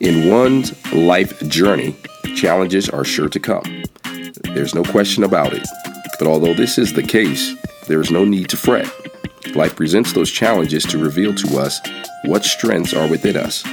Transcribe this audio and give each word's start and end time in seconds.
In 0.00 0.30
one's 0.30 0.74
life 0.92 1.40
journey, 1.48 1.96
challenges 2.36 2.90
are 2.90 3.04
sure 3.04 3.30
to 3.30 3.40
come. 3.40 3.84
There's 4.42 4.74
no 4.74 4.84
question 4.84 5.24
about 5.24 5.54
it. 5.54 5.66
But 6.18 6.28
although 6.28 6.52
this 6.52 6.76
is 6.76 6.92
the 6.92 7.02
case, 7.02 7.54
there 7.86 8.02
is 8.02 8.10
no 8.10 8.24
need 8.24 8.50
to 8.50 8.58
fret. 8.58 8.86
Life 9.54 9.74
presents 9.74 10.12
those 10.12 10.30
challenges 10.30 10.84
to 10.86 10.98
reveal 10.98 11.34
to 11.36 11.58
us 11.58 11.80
what 12.26 12.44
strengths 12.44 12.92
are 12.92 13.08
within 13.08 13.38
us. 13.38 13.64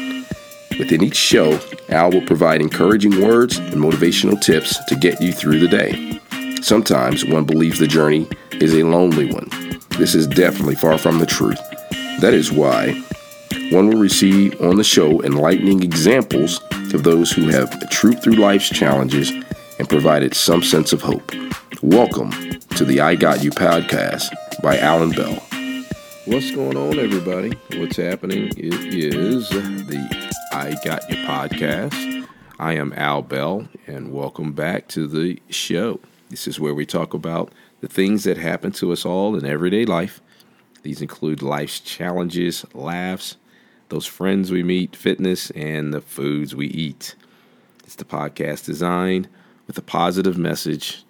Within 0.79 1.03
each 1.03 1.17
show, 1.17 1.59
Al 1.89 2.11
will 2.11 2.25
provide 2.25 2.61
encouraging 2.61 3.21
words 3.21 3.57
and 3.57 3.73
motivational 3.73 4.39
tips 4.39 4.83
to 4.85 4.95
get 4.95 5.21
you 5.21 5.33
through 5.33 5.59
the 5.59 5.67
day. 5.67 6.19
Sometimes 6.61 7.25
one 7.25 7.43
believes 7.43 7.79
the 7.79 7.87
journey 7.87 8.29
is 8.53 8.73
a 8.73 8.83
lonely 8.83 9.29
one. 9.31 9.49
This 9.97 10.15
is 10.15 10.25
definitely 10.25 10.75
far 10.75 10.97
from 10.97 11.19
the 11.19 11.25
truth. 11.25 11.59
That 12.21 12.33
is 12.33 12.49
why 12.49 13.03
one 13.73 13.89
will 13.89 13.97
receive 13.97 14.61
on 14.61 14.75
the 14.75 14.83
show 14.83 15.19
enlightening 15.23 15.81
examples 15.81 16.61
of 16.93 17.01
those 17.01 17.31
who 17.31 17.47
have 17.47 17.89
trooped 17.89 18.23
through 18.23 18.35
life's 18.35 18.69
challenges 18.69 19.31
and 19.79 19.89
provided 19.89 20.35
some 20.35 20.61
sense 20.61 20.93
of 20.93 21.01
hope. 21.01 21.31
Welcome 21.81 22.29
to 22.75 22.85
the 22.85 23.01
I 23.01 23.15
Got 23.15 23.43
You 23.43 23.49
podcast 23.49 24.31
by 24.61 24.77
Alan 24.77 25.09
Bell. 25.09 25.33
What's 26.25 26.51
going 26.51 26.77
on, 26.77 26.99
everybody? 26.99 27.57
What's 27.79 27.97
happening? 27.97 28.49
It 28.55 28.93
is 28.93 29.49
the 29.49 30.37
I 30.51 30.75
Got 30.85 31.09
You 31.09 31.15
podcast. 31.25 32.27
I 32.59 32.73
am 32.73 32.93
Al 32.93 33.23
Bell, 33.23 33.67
and 33.87 34.13
welcome 34.13 34.53
back 34.53 34.87
to 34.89 35.07
the 35.07 35.41
show. 35.49 35.99
This 36.29 36.47
is 36.47 36.59
where 36.59 36.75
we 36.75 36.85
talk 36.85 37.15
about 37.15 37.51
the 37.81 37.87
things 37.87 38.23
that 38.25 38.37
happen 38.37 38.71
to 38.73 38.91
us 38.91 39.03
all 39.03 39.35
in 39.35 39.47
everyday 39.47 39.83
life. 39.83 40.21
These 40.83 41.01
include 41.01 41.41
life's 41.41 41.79
challenges, 41.79 42.65
laughs, 42.75 43.37
those 43.93 44.07
friends 44.07 44.51
we 44.51 44.63
meet, 44.63 44.95
fitness, 44.95 45.51
and 45.51 45.93
the 45.93 46.01
foods 46.01 46.55
we 46.55 46.65
eat. 46.65 47.13
It's 47.83 47.93
the 47.93 48.03
podcast 48.03 48.65
designed 48.65 49.27
with 49.67 49.77
a 49.77 49.83
positive 49.83 50.35
message 50.35 51.03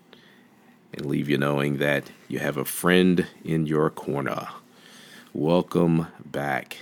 and 0.93 1.05
leave 1.05 1.29
you 1.29 1.37
knowing 1.37 1.77
that 1.77 2.11
you 2.27 2.39
have 2.39 2.57
a 2.57 2.65
friend 2.65 3.25
in 3.45 3.65
your 3.67 3.89
corner. 3.89 4.49
Welcome 5.31 6.07
back. 6.25 6.79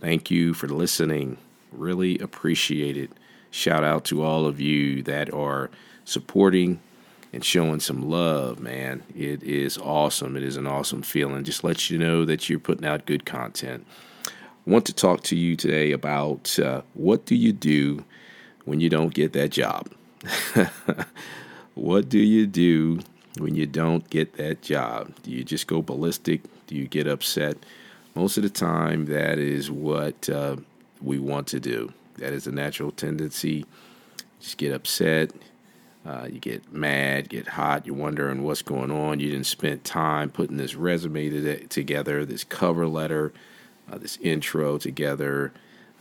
Thank 0.00 0.30
you 0.30 0.52
for 0.52 0.68
listening. 0.68 1.38
Really 1.72 2.18
appreciate 2.18 2.98
it. 2.98 3.10
Shout 3.50 3.82
out 3.82 4.04
to 4.04 4.22
all 4.22 4.44
of 4.44 4.60
you 4.60 5.02
that 5.04 5.32
are 5.32 5.70
supporting 6.04 6.78
and 7.32 7.42
showing 7.42 7.80
some 7.80 8.10
love, 8.10 8.60
man. 8.60 9.02
It 9.16 9.42
is 9.42 9.78
awesome. 9.78 10.36
It 10.36 10.42
is 10.42 10.58
an 10.58 10.66
awesome 10.66 11.00
feeling. 11.00 11.42
Just 11.42 11.64
let 11.64 11.88
you 11.88 11.96
know 11.96 12.26
that 12.26 12.50
you're 12.50 12.58
putting 12.58 12.86
out 12.86 13.06
good 13.06 13.24
content. 13.24 13.86
Want 14.68 14.84
to 14.84 14.92
talk 14.92 15.22
to 15.22 15.34
you 15.34 15.56
today 15.56 15.92
about 15.92 16.58
uh, 16.58 16.82
what 16.92 17.24
do 17.24 17.34
you 17.34 17.54
do 17.54 18.04
when 18.66 18.80
you 18.80 18.90
don't 18.90 19.14
get 19.14 19.32
that 19.32 19.48
job? 19.48 19.90
what 21.74 22.10
do 22.10 22.18
you 22.18 22.46
do 22.46 23.00
when 23.38 23.54
you 23.54 23.64
don't 23.64 24.10
get 24.10 24.34
that 24.34 24.60
job? 24.60 25.14
Do 25.22 25.30
you 25.30 25.42
just 25.42 25.68
go 25.68 25.80
ballistic? 25.80 26.42
Do 26.66 26.74
you 26.74 26.86
get 26.86 27.06
upset? 27.06 27.56
Most 28.14 28.36
of 28.36 28.42
the 28.42 28.50
time, 28.50 29.06
that 29.06 29.38
is 29.38 29.70
what 29.70 30.28
uh, 30.28 30.56
we 31.00 31.18
want 31.18 31.46
to 31.46 31.60
do. 31.60 31.90
That 32.18 32.34
is 32.34 32.46
a 32.46 32.52
natural 32.52 32.90
tendency. 32.90 33.64
Just 34.38 34.58
get 34.58 34.74
upset. 34.74 35.30
Uh, 36.04 36.28
you 36.30 36.40
get 36.40 36.70
mad, 36.74 37.30
get 37.30 37.48
hot. 37.48 37.86
You're 37.86 37.96
wondering 37.96 38.42
what's 38.42 38.60
going 38.60 38.90
on. 38.90 39.18
You 39.18 39.30
didn't 39.30 39.46
spend 39.46 39.84
time 39.84 40.28
putting 40.28 40.58
this 40.58 40.74
resume 40.74 41.30
to 41.30 41.66
together, 41.68 42.26
this 42.26 42.44
cover 42.44 42.86
letter, 42.86 43.32
uh, 43.90 43.98
this 43.98 44.18
intro 44.18 44.78
together. 44.78 45.52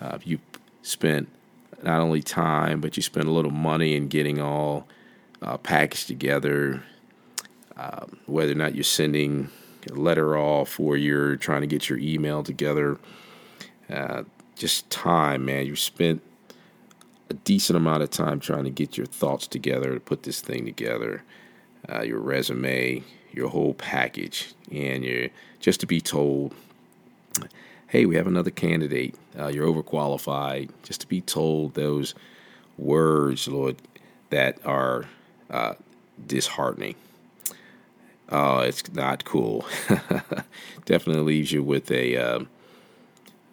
Uh, 0.01 0.19
you 0.23 0.39
spent 0.81 1.29
not 1.83 1.99
only 1.99 2.21
time, 2.21 2.81
but 2.81 2.97
you 2.97 3.03
spent 3.03 3.27
a 3.27 3.31
little 3.31 3.51
money 3.51 3.95
in 3.95 4.07
getting 4.07 4.39
all 4.39 4.87
uh, 5.41 5.57
packaged 5.57 6.07
together. 6.07 6.83
Um, 7.75 8.17
whether 8.25 8.51
or 8.51 8.55
not 8.55 8.73
you're 8.73 8.83
sending 8.83 9.49
a 9.89 9.93
letter 9.93 10.37
off 10.37 10.79
or 10.79 10.97
you're 10.97 11.35
trying 11.35 11.61
to 11.61 11.67
get 11.67 11.89
your 11.89 11.99
email 11.99 12.43
together, 12.43 12.97
uh, 13.89 14.23
just 14.55 14.89
time, 14.89 15.45
man. 15.45 15.67
You 15.67 15.75
spent 15.75 16.21
a 17.29 17.33
decent 17.33 17.77
amount 17.77 18.03
of 18.03 18.09
time 18.09 18.39
trying 18.39 18.63
to 18.63 18.69
get 18.69 18.97
your 18.97 19.05
thoughts 19.05 19.47
together 19.47 19.93
to 19.93 19.99
put 19.99 20.23
this 20.23 20.41
thing 20.41 20.65
together, 20.65 21.23
uh, 21.89 22.01
your 22.01 22.19
resume, 22.19 23.03
your 23.31 23.49
whole 23.49 23.73
package, 23.75 24.53
and 24.71 25.03
you're 25.03 25.29
just 25.59 25.79
to 25.81 25.85
be 25.85 26.01
told, 26.01 26.53
hey, 27.87 28.05
we 28.05 28.15
have 28.15 28.27
another 28.27 28.51
candidate. 28.51 29.15
Uh, 29.37 29.47
you're 29.47 29.67
overqualified. 29.67 30.69
Just 30.83 31.01
to 31.01 31.07
be 31.07 31.21
told 31.21 31.73
those 31.73 32.13
words, 32.77 33.47
Lord, 33.47 33.77
that 34.29 34.59
are 34.65 35.05
uh, 35.49 35.75
disheartening. 36.25 36.95
Oh, 38.29 38.59
it's 38.59 38.91
not 38.93 39.23
cool. 39.23 39.65
Definitely 40.85 41.23
leaves 41.23 41.51
you 41.53 41.63
with 41.63 41.89
a, 41.89 42.17
uh, 42.17 42.39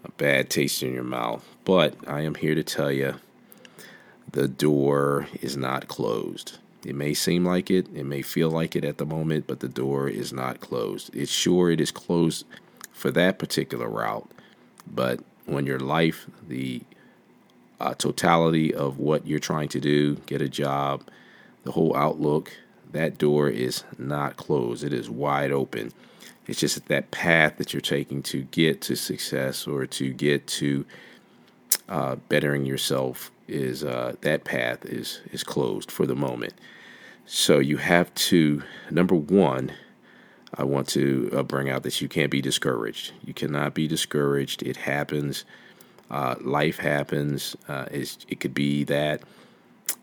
a 0.04 0.10
bad 0.16 0.50
taste 0.50 0.82
in 0.82 0.92
your 0.92 1.04
mouth. 1.04 1.44
But 1.64 1.94
I 2.08 2.22
am 2.22 2.34
here 2.34 2.56
to 2.56 2.64
tell 2.64 2.90
you 2.90 3.14
the 4.32 4.48
door 4.48 5.28
is 5.40 5.56
not 5.56 5.86
closed. 5.86 6.58
It 6.84 6.96
may 6.96 7.14
seem 7.14 7.46
like 7.46 7.70
it, 7.70 7.86
it 7.94 8.04
may 8.04 8.20
feel 8.20 8.50
like 8.50 8.74
it 8.74 8.84
at 8.84 8.98
the 8.98 9.06
moment, 9.06 9.46
but 9.46 9.60
the 9.60 9.68
door 9.68 10.08
is 10.08 10.32
not 10.32 10.60
closed. 10.60 11.14
It's 11.14 11.30
sure 11.30 11.70
it 11.70 11.80
is 11.80 11.92
closed 11.92 12.44
for 12.94 13.10
that 13.10 13.38
particular 13.38 13.88
route, 13.88 14.30
but 14.86 15.20
when 15.44 15.66
your 15.66 15.78
life, 15.78 16.26
the 16.48 16.80
uh, 17.80 17.92
totality 17.94 18.72
of 18.72 18.98
what 18.98 19.26
you're 19.26 19.38
trying 19.38 19.68
to 19.68 19.80
do, 19.80 20.14
get 20.26 20.40
a 20.40 20.48
job, 20.48 21.02
the 21.64 21.72
whole 21.72 21.94
outlook, 21.94 22.56
that 22.92 23.18
door 23.18 23.48
is 23.48 23.84
not 23.98 24.36
closed. 24.36 24.84
It 24.84 24.92
is 24.92 25.10
wide 25.10 25.50
open. 25.50 25.92
It's 26.46 26.60
just 26.60 26.76
that 26.76 26.86
that 26.86 27.10
path 27.10 27.56
that 27.58 27.74
you're 27.74 27.80
taking 27.80 28.22
to 28.24 28.42
get 28.44 28.80
to 28.82 28.96
success 28.96 29.66
or 29.66 29.86
to 29.86 30.12
get 30.12 30.46
to 30.46 30.86
uh, 31.88 32.16
bettering 32.28 32.64
yourself 32.64 33.30
is 33.48 33.84
uh, 33.84 34.14
that 34.22 34.44
path 34.44 34.84
is 34.86 35.20
is 35.32 35.42
closed 35.42 35.90
for 35.90 36.06
the 36.06 36.14
moment. 36.14 36.54
So 37.26 37.58
you 37.58 37.78
have 37.78 38.14
to 38.14 38.62
number 38.90 39.14
one. 39.14 39.72
I 40.56 40.64
want 40.64 40.88
to 40.90 41.30
uh, 41.32 41.42
bring 41.42 41.68
out 41.68 41.82
that 41.82 42.00
you 42.00 42.08
can't 42.08 42.30
be 42.30 42.40
discouraged. 42.40 43.12
You 43.24 43.34
cannot 43.34 43.74
be 43.74 43.88
discouraged. 43.88 44.62
It 44.62 44.76
happens. 44.76 45.44
Uh, 46.10 46.36
life 46.40 46.78
happens. 46.78 47.56
Uh, 47.68 47.86
it 47.90 48.40
could 48.40 48.54
be 48.54 48.84
that 48.84 49.22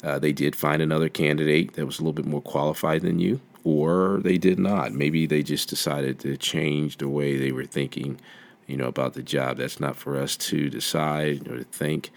uh, 0.04 0.20
they 0.20 0.34
did 0.34 0.56
find 0.56 0.82
another 0.82 1.10
candidate 1.10 1.74
that 1.74 1.86
was 1.86 2.00
a 2.00 2.02
little 2.02 2.14
bit 2.14 2.26
more 2.26 2.42
qualified 2.42 3.02
than 3.02 3.20
you, 3.20 3.40
or 3.64 4.20
they 4.24 4.38
did 4.38 4.60
not. 4.60 4.92
Maybe 4.94 5.26
they 5.26 5.44
just 5.44 5.70
decided 5.70 6.20
to 6.22 6.38
change 6.38 6.98
the 6.98 7.08
way 7.08 7.38
they 7.38 7.52
were 7.52 7.66
thinking, 7.66 8.20
you 8.68 8.78
know, 8.78 8.88
about 8.88 9.14
the 9.14 9.24
job. 9.24 9.58
That's 9.58 9.80
not 9.80 9.96
for 9.96 10.18
us 10.18 10.36
to 10.38 10.70
decide 10.70 11.48
or 11.48 11.60
to 11.60 11.64
think. 11.66 12.12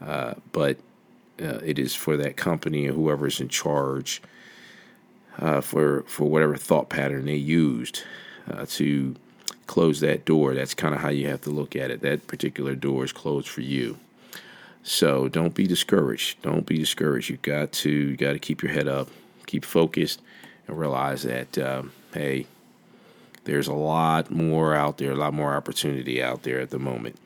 Uh, 0.00 0.34
but 0.52 0.78
uh, 1.40 1.60
it 1.64 1.78
is 1.78 1.94
for 1.94 2.16
that 2.16 2.36
company 2.36 2.88
or 2.88 2.92
whoever's 2.92 3.40
in 3.40 3.48
charge 3.48 4.22
uh, 5.38 5.60
for 5.60 6.02
for 6.06 6.28
whatever 6.28 6.56
thought 6.56 6.88
pattern 6.88 7.26
they 7.26 7.34
used 7.34 8.02
uh, 8.50 8.66
to 8.68 9.14
close 9.66 10.00
that 10.00 10.24
door. 10.24 10.54
That's 10.54 10.74
kind 10.74 10.94
of 10.94 11.00
how 11.00 11.08
you 11.10 11.28
have 11.28 11.42
to 11.42 11.50
look 11.50 11.76
at 11.76 11.90
it. 11.90 12.00
That 12.02 12.26
particular 12.26 12.74
door 12.74 13.04
is 13.04 13.12
closed 13.12 13.48
for 13.48 13.62
you. 13.62 13.98
So 14.82 15.28
don't 15.28 15.54
be 15.54 15.66
discouraged. 15.66 16.42
Don't 16.42 16.66
be 16.66 16.78
discouraged. 16.78 17.30
You 17.30 17.36
got 17.38 17.72
to 17.72 17.90
you 17.90 18.16
got 18.16 18.32
to 18.32 18.38
keep 18.38 18.62
your 18.62 18.72
head 18.72 18.88
up, 18.88 19.08
keep 19.46 19.64
focused, 19.64 20.20
and 20.66 20.78
realize 20.78 21.22
that 21.22 21.56
um, 21.58 21.92
hey, 22.12 22.46
there's 23.44 23.68
a 23.68 23.74
lot 23.74 24.30
more 24.30 24.74
out 24.74 24.98
there, 24.98 25.12
a 25.12 25.16
lot 25.16 25.34
more 25.34 25.54
opportunity 25.54 26.22
out 26.22 26.42
there 26.42 26.60
at 26.60 26.70
the 26.70 26.78
moment. 26.78 27.16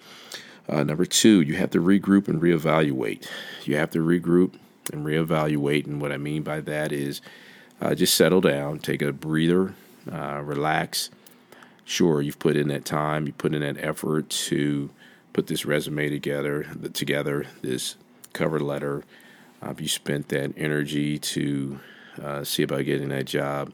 Uh, 0.69 0.83
number 0.83 1.05
two, 1.05 1.41
you 1.41 1.55
have 1.55 1.71
to 1.71 1.81
regroup 1.81 2.29
and 2.29 2.41
reevaluate. 2.41 3.27
You 3.65 3.77
have 3.77 3.91
to 3.91 4.01
regroup 4.01 4.55
and 4.93 5.07
reevaluate. 5.07 5.87
And 5.87 6.01
what 6.01 6.13
I 6.13 6.17
mean 6.17 6.43
by 6.43 6.61
that 6.61 6.93
is 6.93 7.21
uh, 7.81 7.95
just 7.95 8.15
settle 8.15 8.41
down, 8.41 8.79
take 8.79 9.03
a 9.03 9.13
breather, 9.13 9.75
uh, 10.11 10.41
relax. 10.43 11.11
Sure, 11.85 12.21
you've 12.21 12.39
put 12.39 12.57
in 12.57 12.69
that 12.69 12.85
time, 12.85 13.27
you 13.27 13.33
put 13.33 13.55
in 13.55 13.61
that 13.61 13.83
effort 13.83 14.29
to 14.31 14.91
put 15.33 15.47
this 15.47 15.65
resume 15.65 16.09
together, 16.09 16.65
together 16.93 17.47
this 17.63 17.97
cover 18.33 18.59
letter. 18.59 19.05
Uh, 19.63 19.75
you 19.79 19.89
spent 19.89 20.29
that 20.29 20.53
energy 20.57 21.19
to 21.19 21.79
uh, 22.23 22.45
see 22.45 22.63
about 22.63 22.85
getting 22.85 23.09
that 23.11 23.27
job. 23.27 23.73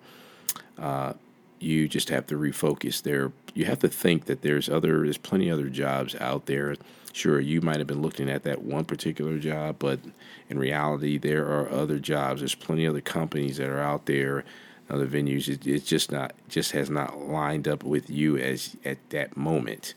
Uh, 0.79 1.13
you 1.59 1.89
just 1.89 2.09
have 2.09 2.27
to 2.27 2.35
refocus 2.35 3.03
there. 3.03 3.33
You 3.55 3.67
have 3.67 3.79
to 3.81 3.89
think 3.89 4.25
that 4.27 4.43
there's 4.43 4.69
other, 4.69 5.03
there's 5.03 5.19
plenty 5.19 5.51
other 5.51 5.69
jobs 5.69 6.15
out 6.17 6.47
there. 6.47 6.77
Sure, 7.13 7.39
you 7.41 7.61
might 7.61 7.77
have 7.77 7.87
been 7.87 8.03
looking 8.03 8.31
at 8.31 8.43
that 8.45 8.63
one 8.63 8.87
particular 8.87 9.39
job, 9.39 9.77
but 9.79 10.01
in 10.49 10.59
reality, 10.59 11.19
there 11.19 11.47
are 11.47 11.71
other 11.71 11.99
jobs. 11.99 12.41
There's 12.41 12.55
plenty 12.55 12.87
of 12.87 12.95
other 12.95 13.03
companies 13.03 13.59
that 13.59 13.69
are 13.69 13.81
out 13.81 14.07
there, 14.07 14.45
other 14.89 15.07
venues. 15.07 15.49
It, 15.49 15.67
it's 15.67 15.87
just 15.87 16.11
not, 16.11 16.33
just 16.49 16.73
has 16.73 16.89
not 16.89 17.21
lined 17.21 17.69
up 17.69 17.85
with 17.85 18.09
you 18.09 18.39
as 18.39 18.77
at 18.85 18.99
that 19.11 19.37
moment, 19.37 19.93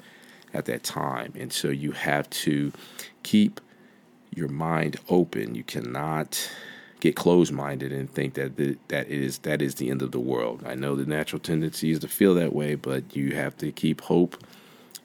at 0.53 0.65
that 0.65 0.83
time, 0.83 1.33
and 1.39 1.53
so 1.53 1.69
you 1.69 1.93
have 1.93 2.29
to 2.31 2.73
keep 3.23 3.61
your 4.33 4.49
mind 4.49 4.97
open. 5.09 5.55
You 5.55 5.63
cannot 5.63 6.51
get 6.99 7.15
closed-minded 7.15 7.91
and 7.91 8.09
think 8.09 8.33
that 8.33 8.57
the, 8.57 8.77
that 8.89 9.07
is 9.07 9.39
that 9.39 9.61
is 9.61 9.75
the 9.75 9.89
end 9.89 10.01
of 10.01 10.11
the 10.11 10.19
world. 10.19 10.63
I 10.65 10.75
know 10.75 10.95
the 10.95 11.05
natural 11.05 11.39
tendency 11.39 11.91
is 11.91 11.99
to 11.99 12.07
feel 12.07 12.33
that 12.35 12.53
way, 12.53 12.75
but 12.75 13.15
you 13.15 13.35
have 13.35 13.55
to 13.57 13.71
keep 13.71 14.01
hope. 14.01 14.43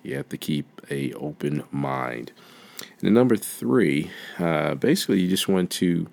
You 0.03 0.17
have 0.17 0.29
to 0.31 0.39
keep 0.39 0.67
a 0.91 1.13
open 1.15 1.65
mind. 1.71 2.33
And 2.81 3.01
then 3.03 3.15
number 3.15 3.37
three, 3.37 4.11
uh, 4.39 4.75
basically, 4.75 5.21
you 5.21 5.29
just 5.29 5.49
want 5.49 5.71
to, 5.73 6.07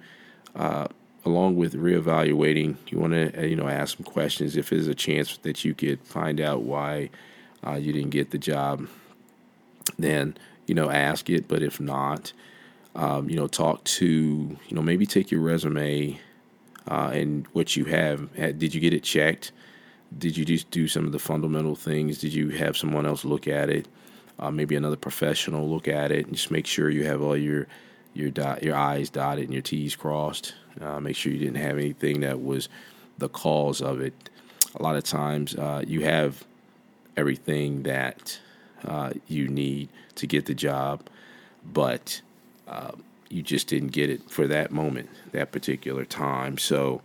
uh, 0.56 0.88
along 1.26 1.56
with 1.56 1.74
reevaluating, 1.74 2.78
you 2.88 3.00
want 3.00 3.14
to 3.14 3.40
uh, 3.40 3.46
you 3.46 3.56
know 3.56 3.68
ask 3.68 3.98
some 3.98 4.06
questions. 4.06 4.58
If 4.58 4.70
there's 4.70 4.88
a 4.88 4.96
chance 4.96 5.38
that 5.38 5.64
you 5.64 5.74
could 5.74 6.02
find 6.04 6.42
out 6.42 6.64
why 6.64 7.10
uh, 7.66 7.76
you 7.76 7.94
didn't 7.94 8.12
get 8.12 8.32
the 8.32 8.38
job, 8.38 8.88
then 9.98 10.38
you 10.66 10.76
know 10.76 10.90
ask 10.90 11.30
it. 11.30 11.48
But 11.48 11.64
if 11.64 11.80
not, 11.80 12.34
um, 12.96 13.30
you 13.30 13.36
know 13.36 13.48
talk 13.48 13.84
to 13.86 14.06
you 14.06 14.76
know 14.76 14.82
maybe 14.82 15.06
take 15.06 15.32
your 15.32 15.42
resume 15.42 16.20
uh, 16.88 17.12
and 17.14 17.48
what 17.54 17.76
you 17.76 17.86
have. 17.86 18.34
Did 18.58 18.74
you 18.74 18.82
get 18.82 18.94
it 18.94 19.04
checked? 19.04 19.52
Did 20.18 20.38
you 20.38 20.46
just 20.46 20.70
do 20.72 20.88
some 20.88 21.06
of 21.06 21.12
the 21.12 21.20
fundamental 21.20 21.76
things? 21.76 22.20
Did 22.20 22.34
you 22.34 22.50
have 22.50 22.78
someone 22.78 23.06
else 23.06 23.26
look 23.26 23.48
at 23.48 23.70
it? 23.70 23.88
uh, 24.40 24.52
maybe 24.52 24.76
another 24.76 24.96
professional 24.96 25.70
look 25.70 25.88
at 25.88 26.12
it. 26.12 26.26
And 26.26 26.36
just 26.36 26.52
make 26.52 26.68
sure 26.68 26.90
you 26.90 27.06
have 27.06 27.22
all 27.22 27.38
your 27.38 27.68
your 28.14 28.30
dot 28.30 28.64
your 28.64 28.76
I's 28.76 29.10
dotted 29.10 29.46
and 29.46 29.54
your 29.54 29.62
T's 29.62 29.96
crossed. 29.96 30.54
Uh, 30.80 31.00
make 31.00 31.16
sure 31.16 31.32
you 31.32 31.40
didn't 31.40 31.56
have 31.56 31.78
anything 31.78 32.22
that 32.22 32.42
was 32.42 32.70
the 33.18 33.30
cause 33.30 33.82
of 33.82 34.02
it. 34.02 34.30
A 34.76 34.84
lot 34.84 34.96
of 34.96 35.04
times 35.04 35.56
uh, 35.56 35.84
you 35.86 36.02
have 36.02 36.46
everything 37.16 37.84
that 37.84 38.40
uh, 38.86 39.12
you 39.28 39.48
need 39.48 39.90
to 40.16 40.28
get 40.28 40.46
the 40.46 40.54
job, 40.54 41.02
but 41.66 42.22
uh, 42.68 42.92
you 43.30 43.42
just 43.42 43.68
didn't 43.68 43.90
get 43.90 44.10
it 44.10 44.30
for 44.30 44.46
that 44.48 44.72
moment, 44.72 45.10
that 45.32 45.52
particular 45.52 46.06
time. 46.06 46.58
So. 46.58 47.02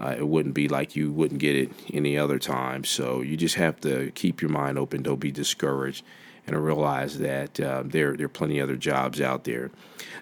Uh, 0.00 0.16
it 0.18 0.26
wouldn't 0.26 0.54
be 0.54 0.68
like 0.68 0.96
you 0.96 1.12
wouldn't 1.12 1.40
get 1.40 1.54
it 1.54 1.70
any 1.92 2.18
other 2.18 2.38
time. 2.38 2.84
So 2.84 3.20
you 3.20 3.36
just 3.36 3.54
have 3.54 3.80
to 3.82 4.10
keep 4.12 4.42
your 4.42 4.50
mind 4.50 4.78
open. 4.78 5.02
Don't 5.02 5.20
be 5.20 5.30
discouraged 5.30 6.04
and 6.46 6.62
realize 6.62 7.18
that 7.18 7.58
uh, 7.60 7.82
there 7.84 8.16
there 8.16 8.26
are 8.26 8.30
plenty 8.30 8.58
of 8.58 8.68
other 8.68 8.76
jobs 8.76 9.20
out 9.20 9.44
there. 9.44 9.70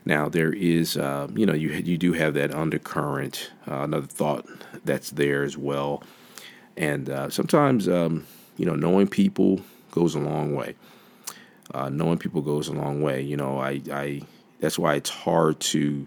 Now 0.04 0.28
there 0.28 0.52
is, 0.52 0.96
uh, 0.96 1.28
you 1.34 1.46
know, 1.46 1.54
you 1.54 1.70
you 1.70 1.98
do 1.98 2.12
have 2.12 2.34
that 2.34 2.54
undercurrent, 2.54 3.50
uh, 3.68 3.82
another 3.82 4.06
thought 4.06 4.46
that's 4.84 5.10
there 5.10 5.42
as 5.42 5.56
well, 5.56 6.02
and 6.76 7.08
uh, 7.08 7.30
sometimes 7.30 7.88
um, 7.88 8.26
you 8.56 8.66
know 8.66 8.74
knowing 8.74 9.08
people 9.08 9.60
goes 9.90 10.14
a 10.14 10.20
long 10.20 10.54
way. 10.54 10.74
Uh, 11.72 11.88
knowing 11.88 12.18
people 12.18 12.42
goes 12.42 12.68
a 12.68 12.72
long 12.72 13.00
way. 13.00 13.22
You 13.22 13.36
know, 13.36 13.58
I, 13.58 13.80
I 13.90 14.22
that's 14.60 14.78
why 14.78 14.94
it's 14.94 15.08
hard 15.08 15.58
to 15.60 16.06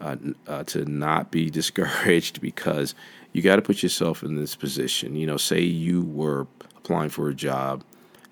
uh, 0.00 0.64
to 0.64 0.84
not 0.84 1.30
be 1.30 1.50
discouraged 1.50 2.40
because 2.40 2.94
you 3.32 3.42
got 3.42 3.56
to 3.56 3.62
put 3.62 3.82
yourself 3.82 4.22
in 4.22 4.36
this 4.36 4.56
position. 4.56 5.16
You 5.16 5.26
know, 5.26 5.36
say 5.36 5.60
you 5.60 6.02
were 6.02 6.46
applying 6.76 7.10
for 7.10 7.28
a 7.28 7.34
job 7.34 7.84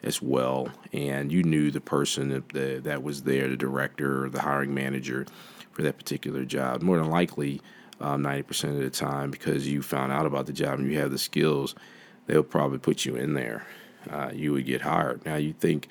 as 0.02 0.22
well, 0.22 0.68
and 0.92 1.32
you 1.32 1.42
knew 1.42 1.70
the 1.70 1.80
person 1.80 2.28
that, 2.28 2.84
that 2.84 3.02
was 3.02 3.22
there, 3.22 3.48
the 3.48 3.56
director 3.56 4.24
or 4.24 4.28
the 4.28 4.40
hiring 4.40 4.72
manager 4.72 5.26
for 5.72 5.82
that 5.82 5.98
particular 5.98 6.44
job. 6.44 6.82
More 6.82 6.98
than 6.98 7.10
likely, 7.10 7.60
um, 8.00 8.22
90% 8.22 8.70
of 8.70 8.76
the 8.78 8.90
time, 8.90 9.30
because 9.30 9.68
you 9.68 9.82
found 9.82 10.12
out 10.12 10.26
about 10.26 10.46
the 10.46 10.52
job 10.52 10.78
and 10.78 10.90
you 10.90 10.98
have 10.98 11.10
the 11.10 11.18
skills, 11.18 11.74
they'll 12.26 12.42
probably 12.42 12.78
put 12.78 13.04
you 13.04 13.16
in 13.16 13.34
there. 13.34 13.66
Uh, 14.08 14.30
you 14.32 14.52
would 14.52 14.66
get 14.66 14.82
hired. 14.82 15.24
Now, 15.26 15.36
you 15.36 15.52
think 15.52 15.88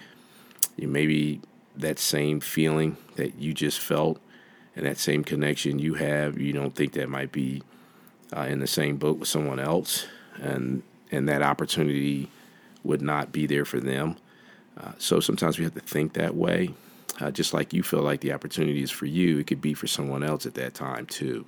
you 0.77 0.87
maybe 0.87 1.41
that 1.75 1.99
same 1.99 2.39
feeling 2.39 2.97
that 3.15 3.35
you 3.35 3.53
just 3.53 3.79
felt 3.79 4.19
and 4.75 4.85
that 4.85 4.97
same 4.97 5.23
connection 5.23 5.79
you 5.79 5.93
have, 5.95 6.37
you 6.37 6.53
don't 6.53 6.75
think 6.75 6.93
that 6.93 7.09
might 7.09 7.31
be 7.31 7.63
uh, 8.35 8.41
in 8.41 8.59
the 8.59 8.67
same 8.67 8.97
boat 8.97 9.17
with 9.17 9.29
someone 9.29 9.59
else, 9.59 10.05
and 10.41 10.83
and 11.11 11.29
that 11.29 11.41
opportunity 11.41 12.29
would 12.83 13.01
not 13.01 13.31
be 13.31 13.45
there 13.45 13.65
for 13.65 13.79
them. 13.79 14.17
Uh, 14.77 14.91
so 14.97 15.19
sometimes 15.19 15.57
we 15.57 15.63
have 15.63 15.73
to 15.73 15.79
think 15.79 16.13
that 16.13 16.35
way. 16.35 16.69
Uh, 17.21 17.31
just 17.31 17.53
like 17.53 17.73
you 17.73 17.81
feel 17.81 18.01
like 18.01 18.19
the 18.19 18.33
opportunity 18.33 18.83
is 18.83 18.91
for 18.91 19.05
you, 19.05 19.39
it 19.39 19.47
could 19.47 19.61
be 19.61 19.73
for 19.73 19.87
someone 19.87 20.21
else 20.21 20.45
at 20.45 20.55
that 20.55 20.73
time 20.73 21.05
too. 21.05 21.45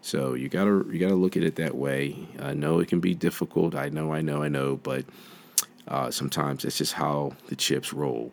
So 0.00 0.34
you 0.34 0.48
gotta 0.48 0.84
you 0.90 0.98
gotta 0.98 1.14
look 1.14 1.36
at 1.36 1.44
it 1.44 1.56
that 1.56 1.76
way. 1.76 2.26
I 2.40 2.52
know 2.52 2.80
it 2.80 2.88
can 2.88 3.00
be 3.00 3.14
difficult. 3.14 3.74
I 3.74 3.88
know, 3.88 4.12
I 4.12 4.20
know, 4.20 4.42
I 4.42 4.48
know, 4.48 4.76
but 4.76 5.04
uh, 5.86 6.10
sometimes 6.10 6.64
it's 6.64 6.78
just 6.78 6.94
how 6.94 7.32
the 7.48 7.56
chips 7.56 7.92
roll. 7.92 8.32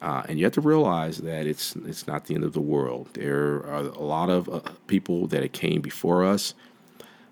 Uh, 0.00 0.22
and 0.28 0.38
you 0.38 0.46
have 0.46 0.54
to 0.54 0.60
realize 0.62 1.18
that 1.18 1.46
it's 1.46 1.76
it's 1.76 2.06
not 2.06 2.24
the 2.24 2.34
end 2.34 2.44
of 2.44 2.54
the 2.54 2.60
world. 2.60 3.08
There 3.12 3.56
are 3.66 3.80
a 3.80 4.02
lot 4.02 4.30
of 4.30 4.48
uh, 4.48 4.60
people 4.86 5.26
that 5.28 5.52
came 5.52 5.80
before 5.80 6.24
us 6.24 6.54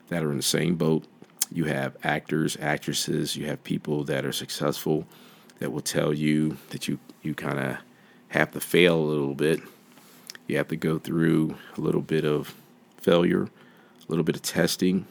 that 0.09 0.23
are 0.23 0.31
in 0.31 0.37
the 0.37 0.43
same 0.43 0.77
boat 0.77 1.05
you 1.51 1.65
have 1.65 1.97
actors, 2.05 2.57
actresses, 2.61 3.37
you 3.37 3.47
have 3.47 3.63
people 3.65 4.05
that 4.05 4.25
are 4.25 4.33
successful 4.33 5.07
that 5.59 5.73
will 5.73 5.81
tell 5.81 6.13
you 6.13 6.57
that 6.71 6.89
you, 6.89 6.99
you 7.23 7.35
kind 7.35 7.59
of 7.59 7.77
have 8.29 8.51
to 8.53 8.61
fail 8.61 8.97
a 8.97 9.03
little 9.03 9.35
bit. 9.35 9.61
You 10.47 10.57
have 10.59 10.69
to 10.69 10.77
go 10.77 10.99
through 10.99 11.57
a 11.77 11.81
little 11.81 12.03
bit 12.03 12.25
of 12.25 12.55
failure, 12.99 13.45
a 13.45 13.51
little 14.09 14.25
bit 14.25 14.37
of 14.37 14.43
testing 14.43 15.07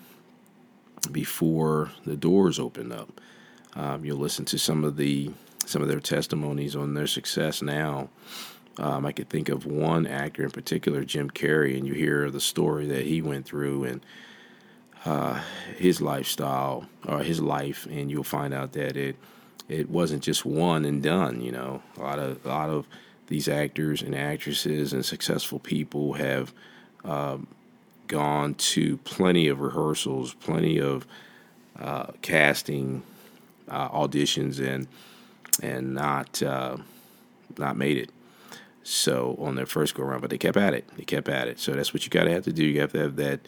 before 1.12 1.92
the 2.06 2.16
doors 2.16 2.60
open 2.60 2.92
up. 2.92 3.20
Um, 3.76 4.06
you'll 4.06 4.18
listen 4.18 4.46
to 4.46 4.60
some 4.60 4.84
of 4.84 4.98
the 4.98 5.32
some 5.68 5.82
of 5.82 5.88
their 5.88 6.00
testimonies 6.00 6.76
on 6.76 6.94
their 6.94 7.08
success 7.08 7.62
now. 7.62 8.10
Um, 8.80 9.06
I 9.06 9.12
could 9.12 9.30
think 9.30 9.50
of 9.50 9.66
one 9.66 10.06
actor 10.06 10.44
in 10.44 10.52
particular, 10.52 11.04
Jim 11.04 11.30
Carrey, 11.32 11.78
and 11.78 11.88
you 11.88 11.94
hear 11.94 12.30
the 12.30 12.40
story 12.40 12.86
that 12.88 13.06
he 13.06 13.22
went 13.22 13.46
through 13.46 13.86
and 13.86 14.06
uh, 15.04 15.42
his 15.78 16.00
lifestyle 16.02 16.88
or 17.08 17.20
his 17.20 17.40
life, 17.40 17.88
and 17.90 18.12
you'll 18.12 18.24
find 18.24 18.54
out 18.54 18.74
that 18.74 18.96
it 18.96 19.16
it 19.68 19.90
wasn't 19.90 20.24
just 20.24 20.46
one 20.46 20.86
and 20.86 21.04
done. 21.04 21.42
You 21.42 21.52
know, 21.52 21.82
a 21.98 22.02
lot 22.02 22.20
of 22.20 22.46
a 22.46 22.50
lot 22.50 22.70
of 22.70 22.88
these 23.28 23.48
actors 23.48 24.02
and 24.02 24.16
actresses 24.16 24.94
and 24.94 25.04
successful 25.06 25.60
people 25.60 26.14
have 26.14 26.54
um, 27.04 27.48
gone 28.08 28.54
to 28.56 28.98
plenty 28.98 29.48
of 29.48 29.60
rehearsals, 29.60 30.34
plenty 30.36 30.80
of 30.80 31.06
uh, 31.80 32.08
casting 32.22 33.04
uh, 33.70 33.90
auditions, 33.90 34.60
and 34.66 34.88
and 35.62 35.94
not 35.94 36.42
uh, 36.42 36.78
not 37.58 37.78
made 37.78 37.98
it. 37.98 38.10
So 38.84 39.36
on 39.40 39.56
their 39.56 39.66
first 39.66 39.96
go 39.96 40.04
around, 40.04 40.22
but 40.22 40.30
they 40.30 40.38
kept 40.38 40.58
at 40.58 40.74
it. 40.74 40.88
They 40.96 41.04
kept 41.04 41.28
at 41.28 41.48
it. 41.48 41.60
So 41.60 41.74
that's 41.74 41.94
what 41.94 42.06
you 42.06 42.10
got 42.10 42.24
to 42.24 42.32
have 42.32 42.44
to 42.46 42.54
do. 42.54 42.66
You 42.66 42.80
have 42.82 42.94
to 42.94 43.00
have 43.00 43.16
that 43.18 43.42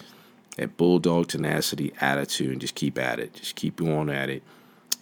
that 0.58 0.76
bulldog 0.76 1.28
tenacity 1.28 1.94
attitude 2.02 2.52
and 2.52 2.62
just 2.62 2.76
keep 2.76 2.98
at 2.98 3.20
it. 3.20 3.34
Just 3.34 3.56
keep 3.56 3.78
going 3.78 4.10
at 4.10 4.30
it 4.30 4.44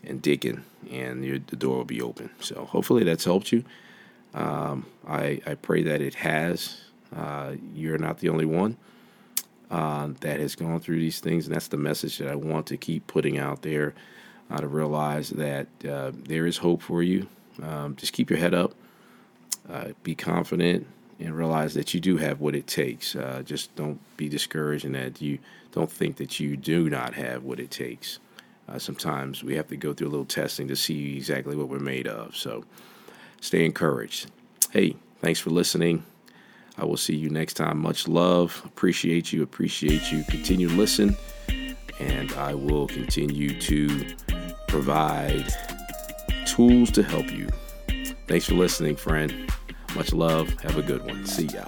and 0.04 0.22
digging, 0.22 0.64
and 0.92 1.26
your, 1.26 1.40
the 1.40 1.56
door 1.56 1.78
will 1.78 1.86
be 1.86 2.02
open. 2.02 2.30
So 2.40 2.66
hopefully 2.66 3.04
that's 3.04 3.26
helped 3.26 3.52
you. 3.52 3.64
Um, 4.34 4.86
I, 5.08 5.42
I 5.46 5.56
pray 5.56 5.84
that 5.84 6.02
it 6.02 6.16
has. 6.16 6.82
Uh, 7.16 7.54
you're 7.74 7.98
not 7.98 8.20
the 8.20 8.30
only 8.30 8.46
one 8.46 8.78
uh, 9.72 10.10
that 10.22 10.40
has 10.40 10.56
gone 10.56 10.80
through 10.80 11.00
these 11.00 11.20
things, 11.20 11.48
and 11.48 11.56
that's 11.56 11.68
the 11.68 11.78
message 11.78 12.18
that 12.20 12.28
I 12.28 12.36
want 12.36 12.68
to 12.68 12.78
keep 12.78 13.08
putting 13.08 13.38
out 13.38 13.62
there. 13.64 13.94
Uh, 14.50 14.62
to 14.62 14.68
realize 14.68 15.32
that 15.32 15.68
uh, 15.86 16.12
there 16.14 16.46
is 16.46 16.58
hope 16.58 16.82
for 16.82 17.04
you. 17.04 17.28
Um, 17.62 17.96
just 17.98 18.14
keep 18.14 18.30
your 18.30 18.40
head 18.40 18.54
up. 18.54 18.74
Uh, 19.70 19.90
be 20.04 20.16
confident 20.16 20.88
and 21.20 21.36
realize 21.36 21.74
that 21.74 21.94
you 21.94 22.00
do 22.00 22.18
have 22.18 22.40
what 22.40 22.56
it 22.56 22.68
takes. 22.68 23.16
Uh, 23.16 23.42
just 23.44 23.76
don't 23.76 24.00
be 24.16 24.30
discouraged 24.30 24.86
and 24.86 24.96
that 24.96 25.22
you 25.22 25.40
don't 25.72 25.92
think 25.92 26.18
that 26.18 26.40
you 26.40 26.56
do 26.56 26.90
not 26.90 27.14
have 27.16 27.44
what 27.44 27.60
it 27.60 27.72
takes. 27.72 28.20
Uh, 28.70 28.80
sometimes 28.80 29.44
we 29.44 29.56
have 29.56 29.68
to 29.68 29.78
go 29.78 29.94
through 29.94 30.08
a 30.08 30.10
little 30.10 30.26
testing 30.26 30.68
to 30.68 30.76
see 30.76 31.18
exactly 31.18 31.56
what 31.56 31.70
we're 31.70 31.80
made 31.80 32.08
of. 32.08 32.36
So 32.36 32.64
stay 33.42 33.66
encouraged. 33.66 34.32
Hey, 34.72 34.96
thanks 35.20 35.40
for 35.40 35.50
listening. 35.50 36.06
I 36.78 36.86
will 36.86 36.98
see 36.98 37.16
you 37.16 37.30
next 37.30 37.56
time. 37.56 37.80
Much 37.80 38.08
love. 38.08 38.62
Appreciate 38.66 39.34
you. 39.34 39.42
Appreciate 39.42 40.12
you. 40.12 40.24
Continue 40.30 40.70
to 40.70 40.76
listen. 40.76 41.18
And 42.00 42.32
I 42.34 42.54
will 42.54 42.88
continue 42.88 43.60
to 43.62 44.06
provide 44.68 45.46
tools 46.46 46.92
to 46.92 47.04
help 47.04 47.32
you. 47.32 47.48
Thanks 48.28 48.46
for 48.46 48.54
listening, 48.56 48.96
friend. 48.96 49.52
Much 49.96 50.14
love. 50.14 50.50
Have 50.62 50.78
a 50.78 50.82
good 50.82 51.06
one. 51.06 51.26
See 51.26 51.46
ya. 51.46 51.66